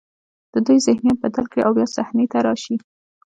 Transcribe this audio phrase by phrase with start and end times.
[0.53, 2.75] د دوی ذهنیت بدل کړي او بیا صحنې ته راشي.